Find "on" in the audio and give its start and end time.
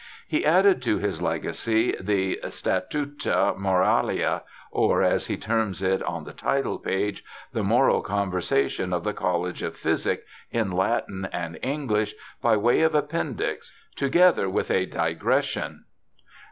6.01-6.23